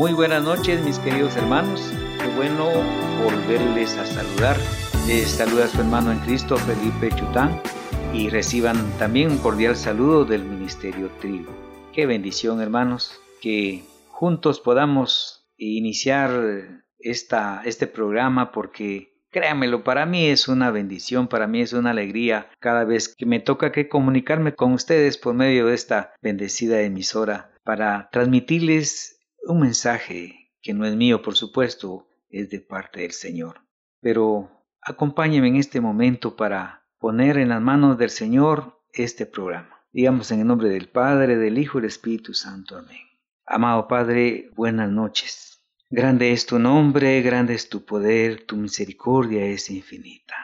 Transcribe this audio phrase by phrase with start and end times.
[0.00, 2.70] Muy buenas noches mis queridos hermanos, qué bueno
[3.22, 4.56] volverles a saludar.
[5.06, 7.60] Les saluda su hermano en Cristo Felipe Chután
[8.14, 11.52] y reciban también un cordial saludo del Ministerio Trigo.
[11.92, 20.48] Qué bendición hermanos, que juntos podamos iniciar esta, este programa porque Créanmelo, para mí es
[20.48, 24.72] una bendición, para mí es una alegría cada vez que me toca que comunicarme con
[24.72, 31.22] ustedes por medio de esta bendecida emisora para transmitirles un mensaje que no es mío,
[31.22, 33.60] por supuesto, es de parte del Señor.
[34.00, 34.50] Pero
[34.80, 39.84] acompáñenme en este momento para poner en las manos del Señor este programa.
[39.92, 42.76] Digamos en el nombre del Padre, del Hijo y del Espíritu Santo.
[42.76, 43.10] Amén.
[43.46, 45.50] Amado Padre, buenas noches.
[45.88, 50.36] Grande es tu nombre, grande es tu poder, tu misericordia es infinita.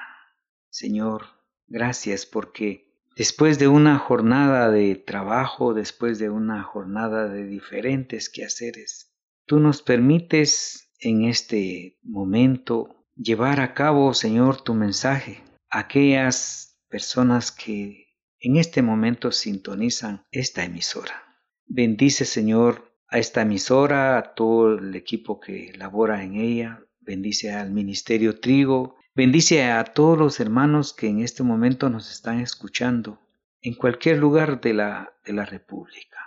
[0.70, 1.26] Señor,
[1.68, 2.85] gracias porque
[3.16, 9.14] después de una jornada de trabajo, después de una jornada de diferentes quehaceres,
[9.46, 17.50] tú nos permites en este momento llevar a cabo, Señor, tu mensaje a aquellas personas
[17.50, 18.06] que
[18.38, 21.24] en este momento sintonizan esta emisora.
[21.66, 27.70] Bendice, Señor, a esta emisora, a todo el equipo que labora en ella, bendice al
[27.70, 33.18] Ministerio Trigo, bendice a todos los hermanos que en este momento nos están escuchando
[33.62, 36.18] en cualquier lugar de la, de la República.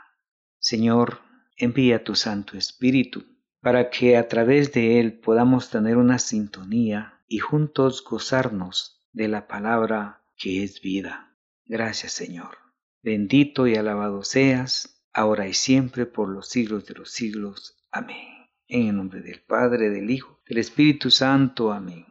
[0.58, 1.20] Señor,
[1.56, 3.24] envía tu Santo Espíritu
[3.62, 9.48] para que a través de él podamos tener una sintonía y juntos gozarnos de la
[9.48, 11.38] palabra que es vida.
[11.66, 12.58] Gracias Señor.
[13.04, 17.78] Bendito y alabado seas ahora y siempre, por los siglos de los siglos.
[17.92, 18.50] Amén.
[18.68, 21.72] En el nombre del Padre, del Hijo, del Espíritu Santo.
[21.72, 22.09] Amén.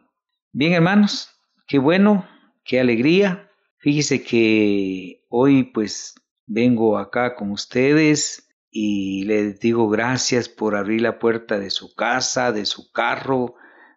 [0.51, 1.29] Bien, hermanos,
[1.67, 2.27] qué bueno,
[2.63, 3.51] qué alegría.
[3.77, 6.15] Fíjese que hoy pues
[6.47, 12.51] vengo acá con ustedes y les digo gracias por abrir la puerta de su casa,
[12.51, 13.53] de su carro,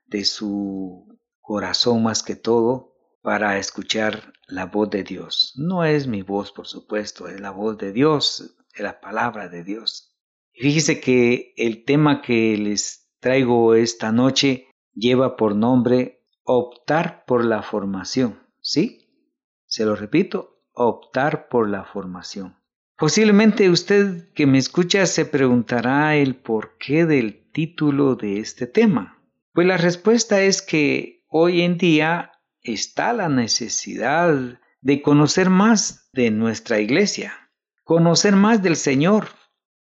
[0.06, 5.54] de su corazón más que todo, para escuchar la voz de Dios.
[5.56, 9.64] No es mi voz, por supuesto, es la voz de Dios, de la palabra de
[9.64, 10.18] Dios.
[10.52, 17.62] Fíjese que el tema que les traigo esta noche lleva por nombre optar por la
[17.62, 18.40] formación.
[18.60, 19.08] ¿Sí?
[19.66, 22.56] Se lo repito, optar por la formación.
[22.96, 29.18] Posiblemente usted que me escucha se preguntará el porqué del título de este tema.
[29.52, 32.32] Pues la respuesta es que hoy en día
[32.62, 37.50] está la necesidad de conocer más de nuestra iglesia,
[37.82, 39.28] conocer más del Señor,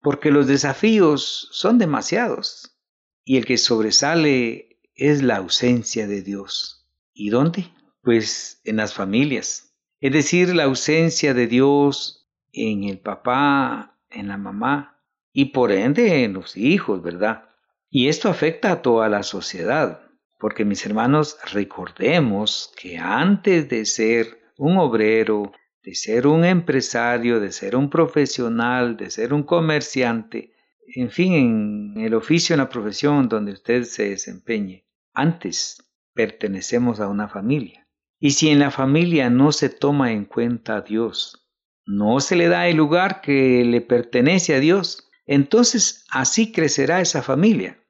[0.01, 2.79] porque los desafíos son demasiados
[3.25, 4.72] y el que sobresale
[5.11, 6.87] es la ausencia de Dios.
[7.13, 7.67] ¿Y dónde?
[8.03, 14.37] Pues en las familias, es decir, la ausencia de Dios en el papá, en la
[14.37, 15.01] mamá
[15.33, 17.49] y por ende en los hijos, ¿verdad?
[17.91, 20.03] Y esto afecta a toda la sociedad,
[20.39, 25.53] porque mis hermanos, recordemos que antes de ser un obrero,
[25.83, 30.53] de ser un empresario, de ser un profesional, de ser un comerciante,
[30.95, 31.33] en fin,
[31.97, 34.85] en el oficio, en la profesión donde usted se desempeñe.
[35.15, 35.83] Antes
[36.15, 37.89] pertenecemos a una familia.
[38.19, 41.49] Y si en la familia no se toma en cuenta a Dios,
[41.84, 47.23] no se le da el lugar que le pertenece a Dios, entonces así crecerá esa
[47.23, 47.83] familia,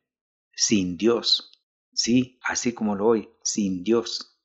[0.54, 1.50] sin Dios.
[1.92, 4.38] Sí, así como lo hoy, sin Dios.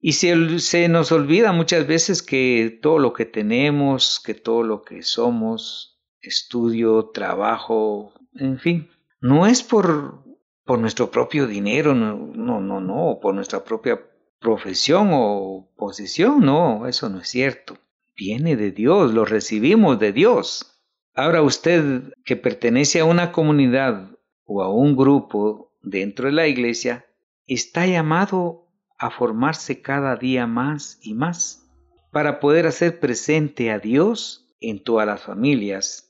[0.00, 4.82] Y se, se, nos olvida muchas veces que todo lo que tenemos, que todo lo
[4.82, 8.90] que somos, estudio, trabajo, en fin,
[9.20, 10.24] no es por,
[10.68, 13.98] por nuestro propio dinero, no, no, no, por nuestra propia
[14.38, 17.78] profesión o posición, no, eso no es cierto.
[18.14, 20.78] Viene de Dios, lo recibimos de Dios.
[21.14, 24.10] Ahora usted que pertenece a una comunidad
[24.44, 27.06] o a un grupo dentro de la iglesia,
[27.46, 31.66] está llamado a formarse cada día más y más
[32.12, 36.07] para poder hacer presente a Dios en todas las familias.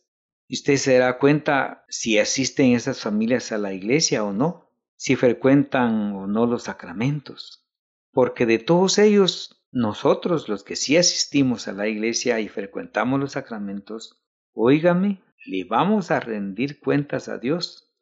[0.49, 5.15] Y usted se dará cuenta si asisten esas familias a la iglesia o no, si
[5.15, 7.67] frecuentan o no los sacramentos.
[8.13, 13.33] Porque de todos ellos, nosotros los que sí asistimos a la iglesia y frecuentamos los
[13.33, 14.23] sacramentos,
[14.55, 17.93] óigame, le vamos a rendir cuentas a Dios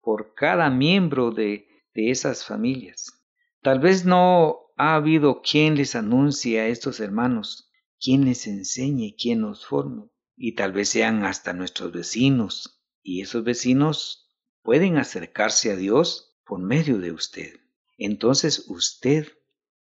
[0.00, 3.20] por cada miembro de, de esas familias.
[3.62, 7.68] Tal vez no ha habido quien les anuncie a estos hermanos,
[7.98, 10.04] quien les enseñe, quien nos forme,
[10.36, 14.30] y tal vez sean hasta nuestros vecinos, y esos vecinos
[14.62, 17.60] pueden acercarse a Dios por medio de usted.
[17.98, 19.28] Entonces usted,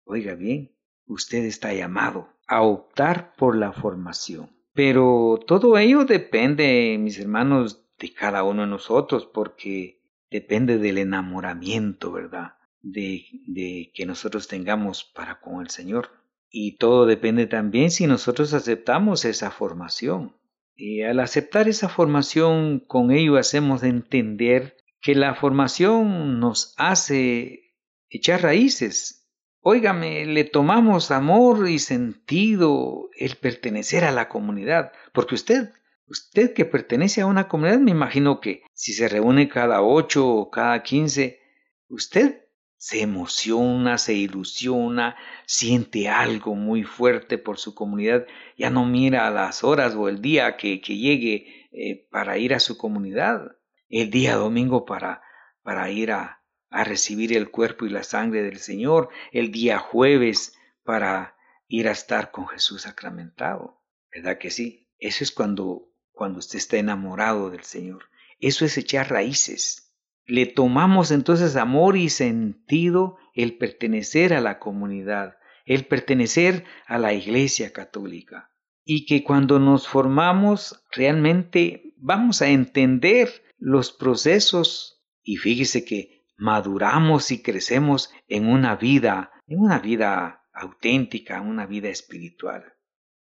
[0.05, 4.51] oiga bien, usted está llamado a optar por la formación.
[4.73, 10.01] Pero todo ello depende, mis hermanos, de cada uno de nosotros porque
[10.31, 12.55] depende del enamoramiento, ¿verdad?
[12.81, 16.11] De, de que nosotros tengamos para con el Señor.
[16.51, 20.38] Y todo depende también si nosotros aceptamos esa formación.
[20.81, 27.75] Y al aceptar esa formación, con ello hacemos entender que la formación nos hace
[28.09, 29.29] echar raíces.
[29.61, 35.73] Óigame, le tomamos amor y sentido el pertenecer a la comunidad, porque usted,
[36.07, 40.49] usted que pertenece a una comunidad, me imagino que si se reúne cada ocho o
[40.49, 41.41] cada quince,
[41.89, 42.45] usted
[42.79, 45.17] se emociona, se ilusiona,
[45.47, 48.27] siente algo muy fuerte por su comunidad,
[48.57, 52.79] ya no mira las horas o el día que, llegue eh, para ir a su
[52.79, 53.57] comunidad,
[53.89, 55.23] el día domingo para,
[55.63, 60.57] para ir a, a recibir el cuerpo y la sangre del Señor, el día jueves
[60.85, 61.37] para
[61.67, 63.83] ir a estar con Jesús sacramentado.
[64.13, 64.89] ¿Verdad que sí?
[64.99, 68.05] Eso es cuando, cuando usted está enamorado del Señor.
[68.39, 69.88] Eso es echar raíces
[70.29, 77.15] le tomamos entonces amor y sentido el pertenecer a la comunidad, el pertenecer a la
[77.15, 78.51] Iglesia Católica.
[78.85, 87.31] Y que cuando nos formamos realmente vamos a entender los procesos y fíjese que maduramos
[87.31, 92.75] y crecemos en una vida, en una vida auténtica, una vida espiritual.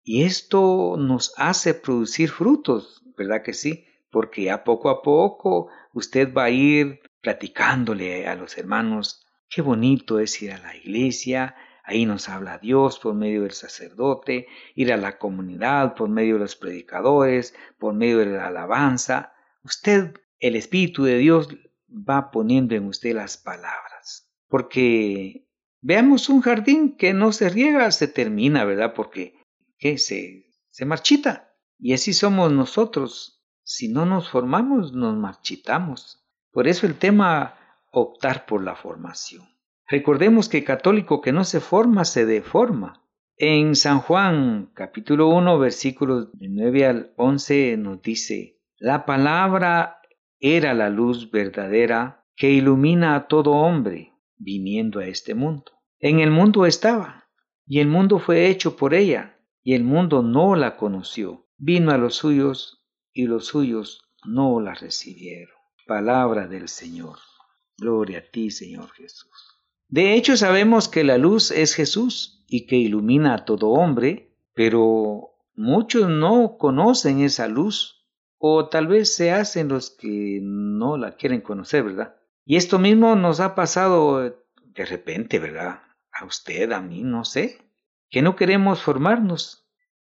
[0.05, 3.87] Y esto nos hace producir frutos, ¿verdad que sí?
[4.13, 10.21] Porque a poco a poco usted va a ir platicándole a los hermanos qué bonito
[10.21, 14.97] es ir a la iglesia, ahí nos habla Dios por medio del sacerdote, ir a
[14.97, 19.33] la comunidad por medio de los predicadores, por medio de la alabanza.
[19.65, 21.49] Usted, el Espíritu de Dios,
[21.89, 24.31] va poniendo en usted las palabras.
[24.49, 25.49] Porque
[25.81, 28.93] veamos un jardín que no se riega, se termina, ¿verdad?
[28.95, 29.35] Porque
[29.79, 29.99] ¿qué?
[29.99, 31.55] Se, se marchita.
[31.79, 33.42] Y así somos nosotros.
[33.65, 36.25] Si no nos formamos, nos marchitamos.
[36.51, 37.55] Por eso el tema
[37.91, 39.43] optar por la formación.
[39.87, 43.05] Recordemos que católico que no se forma se deforma.
[43.37, 50.01] En San Juan capítulo 1 versículos de 9 al 11 nos dice, la palabra
[50.41, 55.73] era la luz verdadera que ilumina a todo hombre viniendo a este mundo.
[56.01, 57.29] En el mundo estaba,
[57.67, 61.47] y el mundo fue hecho por ella, y el mundo no la conoció.
[61.57, 62.82] Vino a los suyos,
[63.13, 65.55] y los suyos no la recibieron.
[65.87, 67.19] Palabra del Señor.
[67.77, 69.31] Gloria a ti, Señor Jesús.
[69.89, 75.35] De hecho, sabemos que la luz es Jesús y que ilumina a todo hombre, pero
[75.55, 78.07] muchos no conocen esa luz,
[78.39, 82.17] o tal vez se hacen los que no la quieren conocer, ¿verdad?
[82.45, 85.83] Y esto mismo nos ha pasado de repente, ¿verdad?
[86.13, 87.59] A usted, a mí, no sé,
[88.11, 89.62] que no queremos formarnos,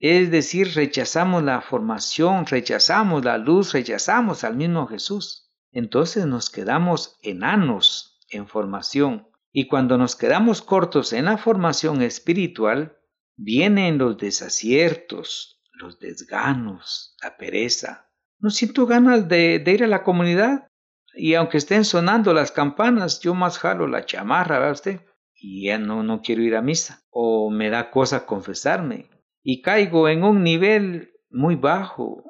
[0.06, 5.50] es decir, rechazamos la formación, rechazamos la luz, rechazamos al mismo Jesús.
[5.72, 9.26] Entonces nos quedamos enanos en formación.
[9.50, 12.98] Y cuando nos quedamos cortos en la formación espiritual,
[13.36, 18.10] vienen los desaciertos, los desganos, la pereza.
[18.38, 20.68] No siento ganas de, ir a la comunidad.
[21.14, 25.00] Y aunque estén sonando las campanas, yo más jalo la chamarra, ¿verdad usted?
[25.34, 27.02] Y ya no, no quiero ir a misa.
[27.08, 29.13] O me da cosa confesarme
[29.44, 32.24] y caigo en un nivel muy bajo.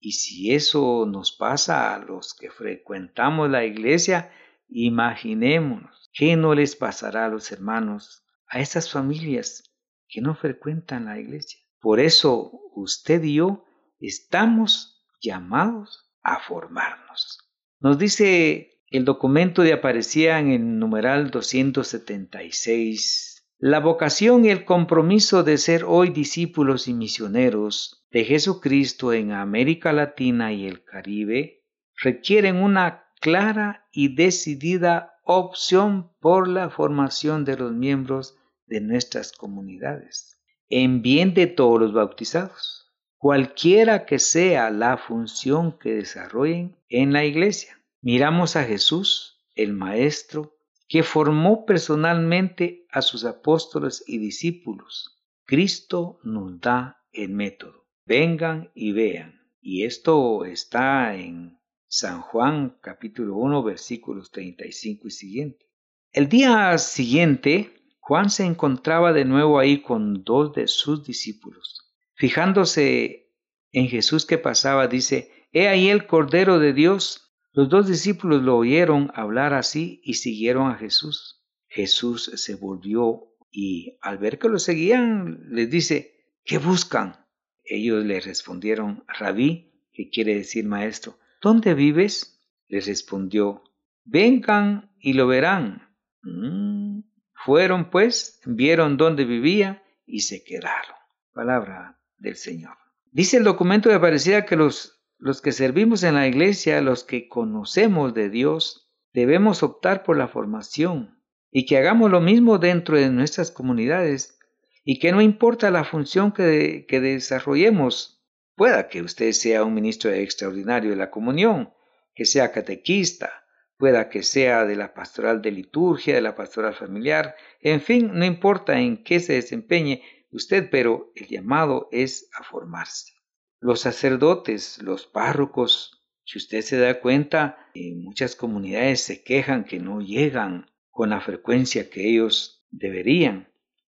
[0.00, 4.32] Y si eso nos pasa a los que frecuentamos la iglesia,
[4.68, 9.74] imaginémonos qué no les pasará a los hermanos, a esas familias
[10.08, 11.60] que no frecuentan la iglesia.
[11.80, 13.64] Por eso usted y yo
[14.00, 17.38] estamos llamados a formarnos.
[17.80, 25.42] Nos dice el documento de aparecía en el numeral 276 la vocación y el compromiso
[25.42, 31.64] de ser hoy discípulos y misioneros de Jesucristo en América Latina y el Caribe
[31.96, 40.38] requieren una clara y decidida opción por la formación de los miembros de nuestras comunidades,
[40.68, 47.24] en bien de todos los bautizados, cualquiera que sea la función que desarrollen en la
[47.24, 47.80] iglesia.
[48.02, 50.58] Miramos a Jesús, el Maestro,
[50.88, 55.18] que formó personalmente a sus apóstoles y discípulos.
[55.44, 57.86] Cristo nos da el método.
[58.06, 59.40] Vengan y vean.
[59.60, 61.58] Y esto está en
[61.88, 65.66] San Juan capítulo 1 versículos 35 y siguiente.
[66.12, 71.92] El día siguiente, Juan se encontraba de nuevo ahí con dos de sus discípulos.
[72.14, 73.32] Fijándose
[73.72, 77.24] en Jesús que pasaba, dice, He ahí el Cordero de Dios
[77.56, 81.43] los dos discípulos lo oyeron hablar así y siguieron a Jesús.
[81.74, 87.26] Jesús se volvió y al ver que lo seguían les dice, ¿qué buscan?
[87.64, 92.40] Ellos le respondieron, rabí, que quiere decir maestro, ¿Dónde vives?
[92.68, 93.64] Le respondió,
[94.04, 95.94] vengan y lo verán.
[96.22, 97.00] Mm.
[97.34, 100.96] Fueron pues, vieron dónde vivía y se quedaron.
[101.32, 102.76] Palabra del Señor.
[103.10, 107.28] Dice el documento de Aparecida que los, los que servimos en la iglesia, los que
[107.28, 111.14] conocemos de Dios, debemos optar por la formación
[111.56, 114.36] y que hagamos lo mismo dentro de nuestras comunidades
[114.84, 118.24] y que no importa la función que, que desarrollemos,
[118.56, 121.72] pueda que usted sea un ministro extraordinario de la comunión,
[122.12, 123.44] que sea catequista,
[123.76, 128.24] pueda que sea de la pastoral de liturgia, de la pastoral familiar, en fin, no
[128.24, 133.12] importa en qué se desempeñe usted, pero el llamado es a formarse.
[133.60, 139.78] Los sacerdotes, los párrocos, si usted se da cuenta, en muchas comunidades se quejan que
[139.78, 143.48] no llegan con la frecuencia que ellos deberían,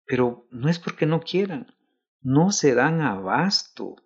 [0.07, 1.77] pero no es porque no quieran,
[2.23, 3.97] no se dan abasto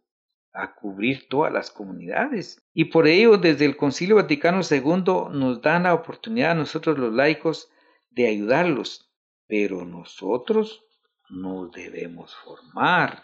[0.52, 2.60] a cubrir todas las comunidades.
[2.74, 7.14] Y por ello, desde el Concilio Vaticano II nos dan la oportunidad a nosotros los
[7.14, 7.70] laicos
[8.10, 9.08] de ayudarlos,
[9.46, 10.84] pero nosotros
[11.28, 13.22] nos debemos formar.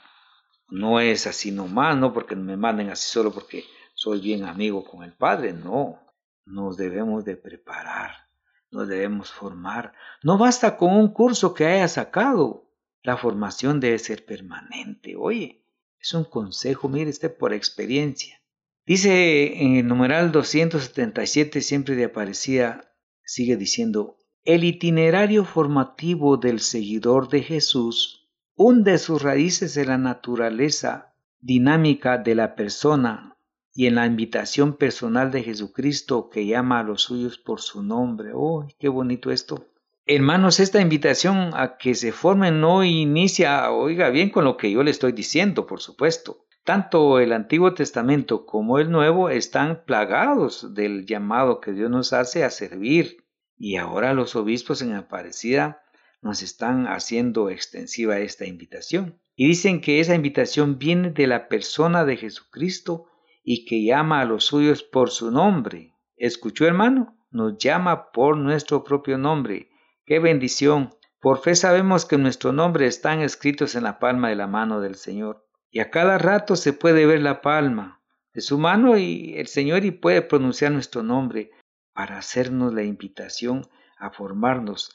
[0.68, 5.02] No es así nomás, no porque me manden así solo porque soy bien amigo con
[5.02, 5.98] el Padre, no.
[6.44, 8.25] Nos debemos de preparar,
[8.70, 9.92] nos debemos formar.
[10.22, 12.70] No basta con un curso que haya sacado,
[13.02, 15.14] la formación debe ser permanente.
[15.16, 15.64] Oye,
[16.00, 18.40] es un consejo, mire este por experiencia.
[18.84, 22.92] Dice en el numeral 277, siempre de Aparecida,
[23.24, 31.14] sigue diciendo, el itinerario formativo del seguidor de Jesús hunde sus raíces en la naturaleza
[31.40, 33.35] dinámica de la persona
[33.76, 38.30] y en la invitación personal de Jesucristo que llama a los suyos por su nombre.
[38.34, 39.68] ¡Oh, qué bonito esto!
[40.06, 44.82] Hermanos, esta invitación a que se formen no inicia, oiga bien, con lo que yo
[44.82, 46.46] le estoy diciendo, por supuesto.
[46.64, 52.44] Tanto el Antiguo Testamento como el Nuevo están plagados del llamado que Dios nos hace
[52.44, 53.26] a servir.
[53.58, 55.82] Y ahora los obispos en Aparecida
[56.22, 59.20] nos están haciendo extensiva esta invitación.
[59.34, 63.08] Y dicen que esa invitación viene de la persona de Jesucristo
[63.48, 65.94] y que llama a los suyos por su nombre.
[66.16, 67.16] ¿Escuchó hermano?
[67.30, 69.70] Nos llama por nuestro propio nombre
[70.04, 70.90] ¡Qué bendición!
[71.20, 74.96] Por fe sabemos que nuestros nombres están escritos en la palma de la mano del
[74.96, 75.46] Señor.
[75.70, 78.00] Y a cada rato se puede ver la palma
[78.34, 81.52] de su mano y el Señor y puede pronunciar nuestro nombre
[81.92, 84.94] para hacernos la invitación a formarnos,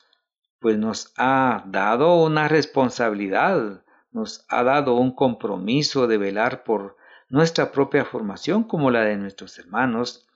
[0.59, 6.97] pues nos ha dado una responsabilidad, nos ha dado un compromiso de velar por
[7.31, 10.27] nuestra propia formación como la de nuestros hermanos,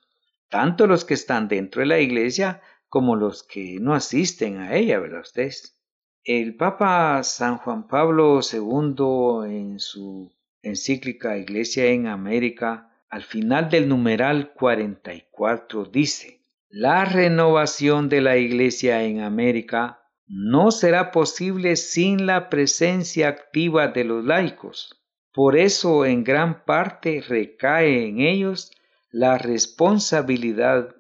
[0.50, 5.00] tanto los que están dentro de la iglesia como los que no asisten a ella,
[5.00, 5.78] ¿verdad ustedes?
[6.24, 13.90] El Papa San Juan Pablo II en su encíclica Iglesia en América, al final del
[13.90, 22.50] numeral 44 dice, la renovación de la Iglesia en América no será posible sin la
[22.50, 25.05] presencia activa de los laicos.
[25.36, 28.72] Por eso en gran parte recae en ellos
[29.12, 30.96] la responsabilidad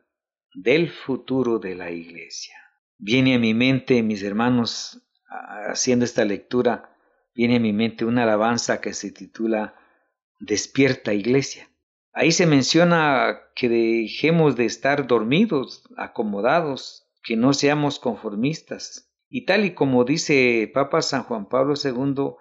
[0.53, 2.55] del futuro de la iglesia.
[2.97, 5.01] Viene a mi mente, mis hermanos,
[5.69, 6.97] haciendo esta lectura,
[7.33, 9.75] viene a mi mente una alabanza que se titula
[10.41, 11.69] Despierta iglesia.
[12.11, 19.09] Ahí se menciona que dejemos de estar dormidos, acomodados, que no seamos conformistas.
[19.29, 22.35] Y tal y como dice Papa San Juan Pablo II,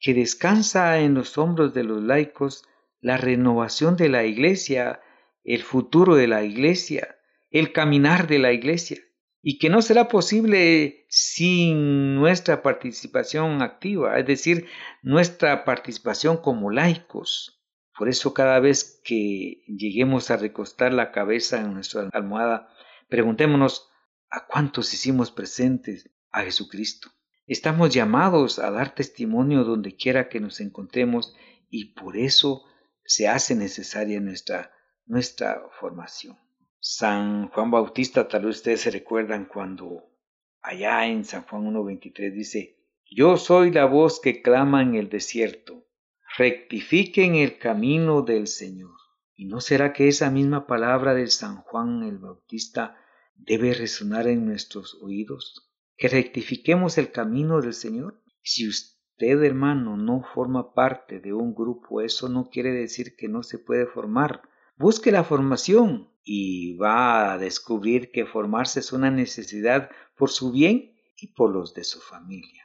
[0.00, 2.64] que descansa en los hombros de los laicos
[3.00, 5.00] la renovación de la iglesia,
[5.44, 7.16] el futuro de la iglesia,
[7.50, 8.98] el caminar de la iglesia
[9.42, 14.66] y que no será posible sin nuestra participación activa, es decir,
[15.02, 17.62] nuestra participación como laicos.
[17.96, 22.68] Por eso cada vez que lleguemos a recostar la cabeza en nuestra almohada,
[23.08, 23.88] preguntémonos
[24.30, 27.10] a cuántos hicimos presentes a Jesucristo.
[27.48, 31.34] Estamos llamados a dar testimonio donde quiera que nos encontremos
[31.70, 32.64] y por eso
[33.06, 34.70] se hace necesaria nuestra,
[35.06, 36.38] nuestra formación.
[36.78, 40.10] San Juan Bautista, tal vez ustedes se recuerdan cuando
[40.60, 42.76] allá en San Juan 1.23 dice,
[43.10, 45.86] Yo soy la voz que clama en el desierto,
[46.36, 48.92] rectifiquen el camino del Señor.
[49.34, 52.98] ¿Y no será que esa misma palabra de San Juan el Bautista
[53.36, 55.67] debe resonar en nuestros oídos?
[55.98, 58.22] Que rectifiquemos el camino del Señor.
[58.42, 63.42] Si usted, hermano, no forma parte de un grupo, eso no quiere decir que no
[63.42, 64.40] se puede formar.
[64.76, 70.94] Busque la formación, y va a descubrir que formarse es una necesidad por su bien
[71.16, 72.64] y por los de su familia.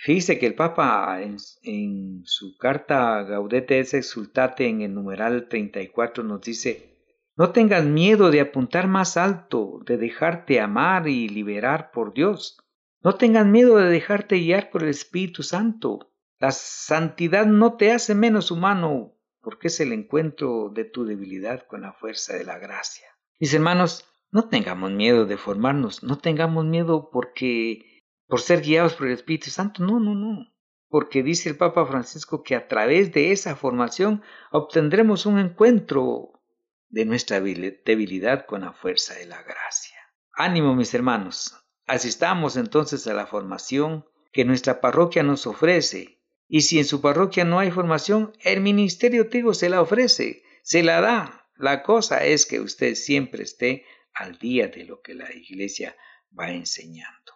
[0.00, 6.40] Fíjese que el Papa en, su carta Gaudete es exultate en el numeral 34 nos
[6.40, 6.98] dice,
[7.36, 12.58] No tengas miedo de apuntar más alto, de dejarte amar y liberar por Dios.
[13.04, 16.10] No tengas miedo de dejarte guiar por el Espíritu Santo.
[16.38, 21.82] La santidad no te hace menos humano, porque es el encuentro de tu debilidad con
[21.82, 23.06] la fuerza de la gracia.
[23.38, 29.08] Mis hermanos, no tengamos miedo de formarnos, no tengamos miedo porque por ser guiados por
[29.08, 30.50] el Espíritu Santo, no, no, no.
[30.88, 36.42] Porque dice el Papa Francisco que a través de esa formación obtendremos un encuentro
[36.88, 39.98] de nuestra debilidad con la fuerza de la gracia.
[40.32, 41.63] Ánimo, mis hermanos.
[41.86, 46.18] Asistamos entonces a la formación que nuestra parroquia nos ofrece.
[46.48, 50.82] Y si en su parroquia no hay formación, el ministerio trigo se la ofrece, se
[50.82, 51.48] la da.
[51.56, 55.96] La cosa es que usted siempre esté al día de lo que la iglesia
[56.38, 57.32] va enseñando.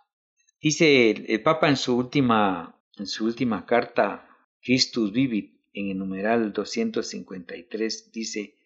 [0.60, 4.28] Dice el, Papa en su última, en su última carta,
[4.60, 8.56] Christus Vivit, en el numeral 253, dice,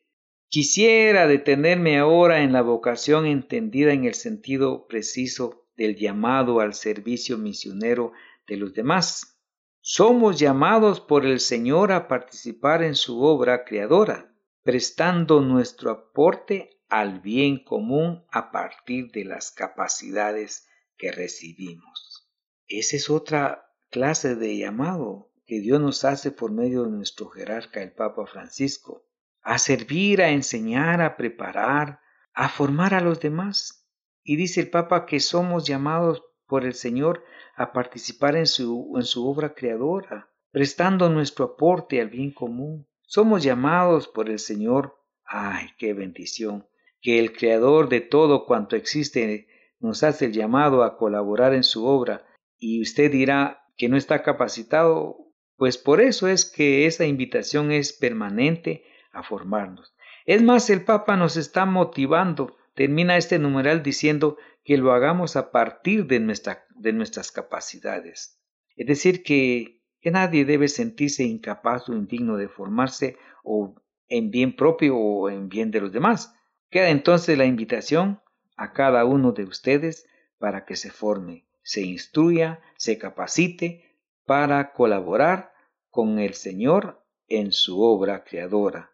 [0.49, 7.39] Quisiera detenerme ahora en la vocación entendida en el sentido preciso del llamado al servicio
[7.39, 8.13] misionero
[8.47, 9.41] de los demás.
[9.81, 17.19] Somos llamados por el Señor a participar en su obra creadora, prestando nuestro aporte al
[17.21, 22.31] bien común a partir de las capacidades que recibimos.
[22.69, 27.83] Esa es otra clase de llamado que Dios nos hace por medio de nuestro jerarca,
[27.83, 29.05] el Papa Francisco
[29.43, 32.01] a servir, a enseñar, a preparar,
[32.33, 33.82] a formar a los demás.
[34.25, 37.25] Y dice el Papa que somos llamados por el Señor
[37.57, 42.87] a participar en su, en su obra creadora, prestando nuestro aporte al bien común.
[43.03, 46.67] Somos llamados por el Señor, ay, qué bendición,
[47.01, 49.49] que el Creador de todo cuanto existe
[49.81, 52.25] nos hace el llamado a colaborar en su obra,
[52.57, 55.17] y usted dirá que no está capacitado,
[55.57, 59.95] pues por eso es que esa invitación es permanente a formarnos.
[60.25, 62.57] Es más, el Papa nos está motivando.
[62.75, 68.41] Termina este numeral diciendo que lo hagamos a partir de, nuestra, de nuestras capacidades.
[68.77, 73.75] Es decir, que, que nadie debe sentirse incapaz o indigno de formarse o
[74.09, 76.35] en bien propio o en bien de los demás.
[76.71, 78.21] Queda entonces la invitación
[78.57, 80.07] a cada uno de ustedes
[80.39, 85.53] para que se forme, se instruya, se capacite para colaborar
[85.91, 88.93] con el Señor en su obra creadora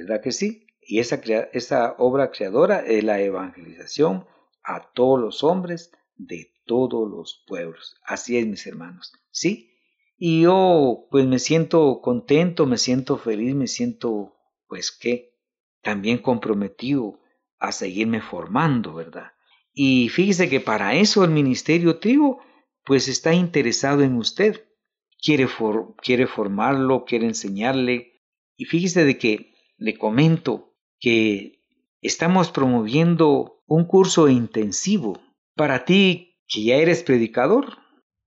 [0.00, 0.66] ¿verdad que sí?
[0.90, 4.26] Y esa, obra creadora es la evangelización
[4.64, 7.94] a todos los hombres de todos los pueblos.
[8.04, 9.70] Así es, mis hermanos, ¿sí?
[10.18, 14.34] Y yo pues me siento contento, me siento feliz, me siento
[14.66, 15.38] pues que
[15.80, 17.20] también comprometido
[17.60, 19.30] a seguirme formando, ¿verdad?
[19.72, 22.40] Y fíjese que para eso el Ministerio Trigo
[22.84, 24.66] pues está interesado en usted.
[25.22, 25.46] Quiere,
[26.02, 28.24] quiere formarlo, quiere enseñarle.
[28.56, 30.69] Y fíjese de que le comento
[31.00, 31.60] que
[32.02, 35.20] estamos promoviendo un curso intensivo
[35.56, 37.78] para ti que ya eres predicador,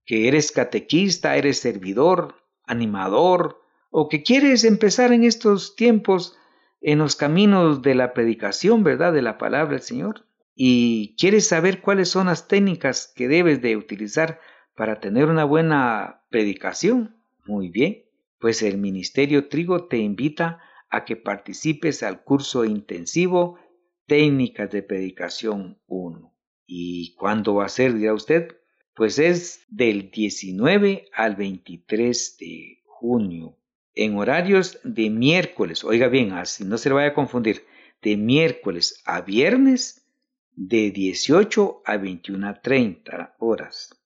[0.06, 2.34] que eres catequista, eres servidor,
[2.64, 3.60] animador,
[3.90, 6.36] o que quieres empezar en estos tiempos
[6.80, 9.12] en los caminos de la predicación, ¿verdad?
[9.12, 10.26] De la palabra del Señor.
[10.54, 14.40] Y quieres saber cuáles son las técnicas que debes de utilizar
[14.76, 17.16] para tener una buena predicación.
[17.46, 18.04] Muy bien,
[18.38, 20.60] pues el Ministerio Trigo te invita
[20.94, 23.58] a que participes al curso intensivo
[24.06, 26.34] Técnicas de Predicación 1.
[26.66, 28.56] ¿Y cuándo va a ser, dirá usted?
[28.94, 33.58] Pues es del 19 al 23 de junio,
[33.94, 37.64] en horarios de miércoles, oiga bien, así no se le vaya a confundir,
[38.02, 40.06] de miércoles a viernes
[40.52, 44.00] de 18 a 21 a 30 horas.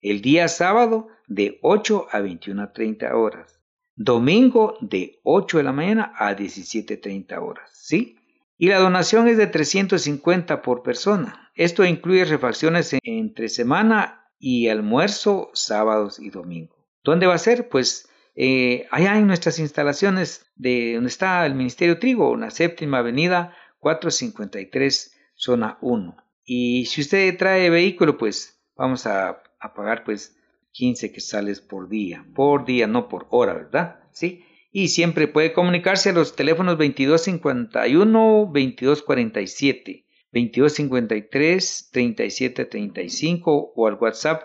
[0.00, 3.61] El día sábado de 8 a 21 a 30 horas
[4.04, 8.16] domingo de 8 de la mañana a 17.30 horas, ¿sí?
[8.58, 11.50] Y la donación es de 350 por persona.
[11.54, 16.76] Esto incluye refacciones entre semana y almuerzo sábados y domingo.
[17.04, 17.68] ¿Dónde va a ser?
[17.68, 22.98] Pues eh, allá en nuestras instalaciones de donde está el Ministerio Trigo, en la séptima
[22.98, 26.16] avenida 453, zona 1.
[26.44, 30.36] Y si usted trae vehículo, pues vamos a, a pagar pues
[30.72, 34.00] 15 sales por día, por día, no por hora, ¿verdad?
[34.12, 34.44] Sí.
[34.70, 44.44] Y siempre puede comunicarse a los teléfonos 2251 2247, 2253 3735 o al WhatsApp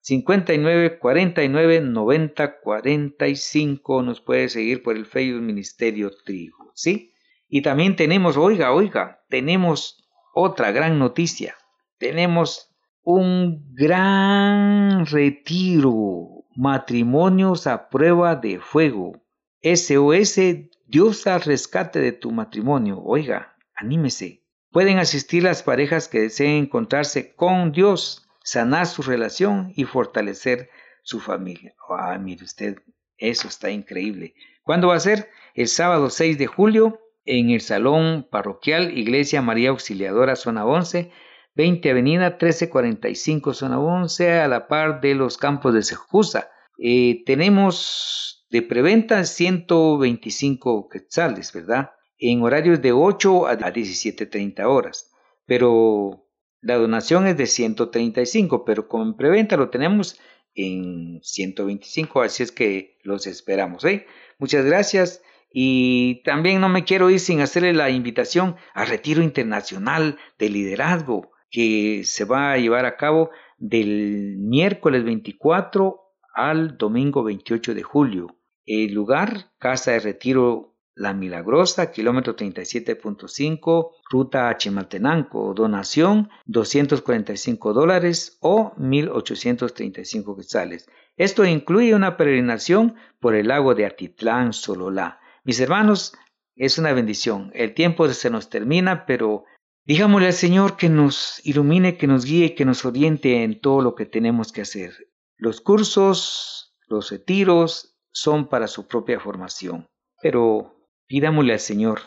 [0.00, 4.02] 59 49 90 45.
[4.02, 7.12] Nos puede seguir por el Facebook Ministerio Trigo, ¿sí?
[7.48, 11.56] Y también tenemos, oiga, oiga, tenemos otra gran noticia.
[11.98, 12.75] Tenemos
[13.06, 19.22] un gran retiro, matrimonios a prueba de fuego.
[19.62, 20.40] SOS,
[20.86, 23.00] Dios al rescate de tu matrimonio.
[23.02, 24.42] Oiga, Anímese.
[24.72, 30.70] Pueden asistir las parejas que deseen encontrarse con Dios, sanar su relación y fortalecer
[31.02, 31.74] su familia.
[31.88, 32.78] Ah, mire usted,
[33.18, 34.34] eso está increíble.
[34.62, 35.30] ¿Cuándo va a ser?
[35.54, 41.12] El sábado 6 de julio en el Salón Parroquial Iglesia María Auxiliadora, zona 11,
[41.56, 46.50] 20 Avenida 1345, zona 11, a la par de los campos de Sejusa.
[46.78, 51.92] Eh, tenemos de preventa 125 quetzales, ¿verdad?
[52.18, 55.10] En horarios de 8 a 17.30 horas.
[55.46, 56.28] Pero
[56.60, 60.20] la donación es de 135, pero con preventa lo tenemos
[60.54, 63.82] en 125, así es que los esperamos.
[63.86, 64.06] ¿eh?
[64.38, 65.22] Muchas gracias.
[65.50, 71.30] Y también no me quiero ir sin hacerle la invitación al retiro internacional de liderazgo
[71.50, 76.00] que se va a llevar a cabo del miércoles 24
[76.34, 78.36] al domingo 28 de julio.
[78.66, 85.54] El lugar, Casa de Retiro La Milagrosa, kilómetro 37.5, ruta a Chimaltenango.
[85.54, 90.88] Donación 245 dólares o 1835 quetzales.
[91.16, 95.20] Esto incluye una peregrinación por el lago de Atitlán, Sololá.
[95.44, 96.12] Mis hermanos,
[96.56, 97.50] es una bendición.
[97.54, 99.44] El tiempo se nos termina, pero
[99.86, 103.94] digámosle al Señor que nos ilumine, que nos guíe, que nos oriente en todo lo
[103.94, 104.92] que tenemos que hacer.
[105.36, 109.86] Los cursos, los retiros son para su propia formación,
[110.20, 112.00] pero pidámosle al Señor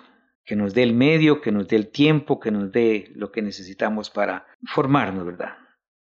[0.44, 3.42] que nos dé el medio, que nos dé el tiempo, que nos dé lo que
[3.42, 5.58] necesitamos para formarnos, ¿verdad?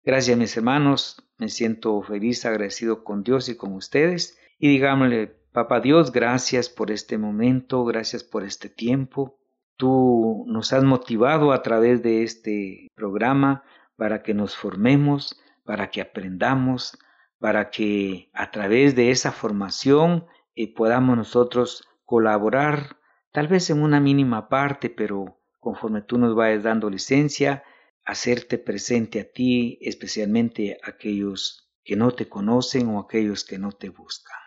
[0.04, 5.80] Gracias mis hermanos, me siento feliz, agradecido con Dios y con ustedes y digámosle Papá
[5.80, 9.40] Dios, gracias por este momento, gracias por este tiempo.
[9.78, 13.64] Tú nos has motivado a través de este programa
[13.96, 16.98] para que nos formemos, para que aprendamos,
[17.40, 22.98] para que a través de esa formación eh, podamos nosotros colaborar,
[23.32, 27.64] tal vez en una mínima parte, pero conforme tú nos vayas dando licencia,
[28.06, 33.72] hacerte presente a ti, especialmente a aquellos que no te conocen o aquellos que no
[33.72, 34.38] te buscan.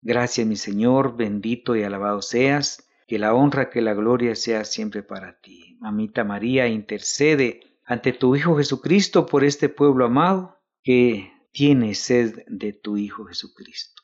[0.00, 5.02] Gracias mi Señor, bendito y alabado seas, que la honra, que la gloria sea siempre
[5.02, 5.76] para ti.
[5.80, 12.72] Mamita María, intercede ante tu Hijo Jesucristo por este pueblo amado que tiene sed de
[12.72, 14.00] tu Hijo Jesucristo.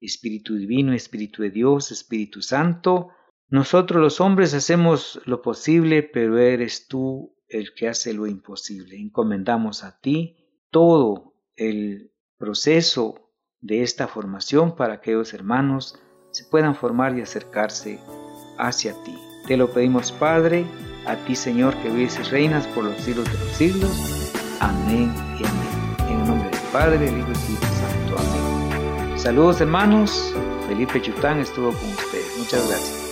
[0.00, 3.10] Espíritu Divino, Espíritu de Dios, Espíritu Santo,
[3.46, 8.96] nosotros los hombres hacemos lo posible, pero eres tú el que hace lo imposible.
[8.96, 10.36] Encomendamos a ti
[10.70, 15.96] todo el proceso de esta formación para que aquellos hermanos
[16.32, 18.00] se puedan formar y acercarse
[18.58, 19.18] hacia ti.
[19.46, 20.66] Te lo pedimos, Padre,
[21.06, 24.32] a ti, Señor, que vives y reinas por los siglos de los siglos.
[24.60, 25.96] Amén y amén.
[26.08, 28.16] En el nombre del Padre, del Hijo y del Espíritu Santo.
[28.18, 29.18] Amén.
[29.18, 30.34] Saludos, hermanos.
[30.68, 32.38] Felipe Chután estuvo con ustedes.
[32.38, 33.07] Muchas gracias.